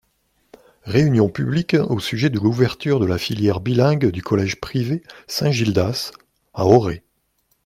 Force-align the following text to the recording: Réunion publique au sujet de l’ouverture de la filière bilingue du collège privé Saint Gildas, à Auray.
Réunion 0.85 1.29
publique 1.29 1.75
au 1.75 1.99
sujet 1.99 2.31
de 2.31 2.39
l’ouverture 2.39 2.99
de 2.99 3.05
la 3.05 3.19
filière 3.19 3.59
bilingue 3.59 4.09
du 4.09 4.23
collège 4.23 4.59
privé 4.59 5.03
Saint 5.27 5.51
Gildas, 5.51 6.11
à 6.55 6.65
Auray. 6.65 7.03